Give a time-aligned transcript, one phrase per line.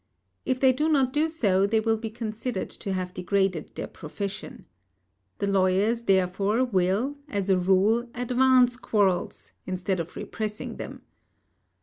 [0.47, 4.65] If they do not do so, they will be considered to have degraded their profession.
[5.37, 11.03] The lawyers, therefore, will, as a rule advance quarrels, instead of repressing them.